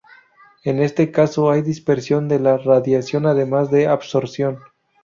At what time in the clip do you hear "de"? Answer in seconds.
2.27-2.39, 3.69-3.85